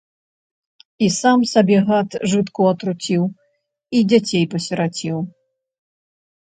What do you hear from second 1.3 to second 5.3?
сабе, гад, жытку атруціў, і дзяцей пасіраціў.